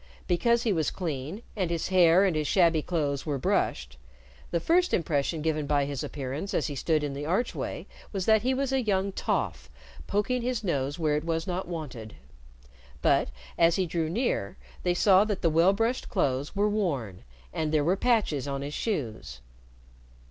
Because 0.25 0.63
he 0.63 0.73
was 0.73 0.89
clean, 0.89 1.43
and 1.55 1.69
his 1.69 1.89
hair 1.89 2.25
and 2.25 2.35
his 2.35 2.47
shabby 2.47 2.81
clothes 2.81 3.23
were 3.23 3.37
brushed, 3.37 3.97
the 4.49 4.59
first 4.59 4.95
impression 4.95 5.43
given 5.43 5.67
by 5.67 5.85
his 5.85 6.03
appearance 6.03 6.55
as 6.55 6.65
he 6.65 6.73
stood 6.75 7.03
in 7.03 7.13
the 7.13 7.27
archway 7.27 7.85
was 8.11 8.25
that 8.25 8.41
he 8.41 8.55
was 8.55 8.71
a 8.73 8.81
young 8.81 9.11
"toff" 9.11 9.69
poking 10.07 10.41
his 10.41 10.63
nose 10.63 10.97
where 10.97 11.15
it 11.17 11.23
was 11.23 11.45
not 11.45 11.67
wanted; 11.67 12.15
but, 13.03 13.29
as 13.59 13.75
he 13.75 13.85
drew 13.85 14.09
near, 14.09 14.57
they 14.81 14.95
saw 14.95 15.23
that 15.23 15.43
the 15.43 15.51
well 15.51 15.71
brushed 15.71 16.09
clothes 16.09 16.55
were 16.55 16.67
worn, 16.67 17.23
and 17.53 17.71
there 17.71 17.83
were 17.83 17.95
patches 17.95 18.47
on 18.47 18.63
his 18.63 18.73
shoes. 18.73 19.39